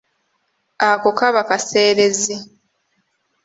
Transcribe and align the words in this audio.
Ako 0.89 1.09
kaba 1.17 1.41
kaseerezi. 1.49 2.35